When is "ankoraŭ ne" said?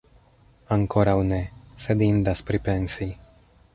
0.75-1.39